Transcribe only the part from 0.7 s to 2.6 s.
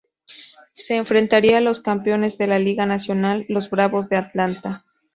Se enfrentaría a los Campeones de la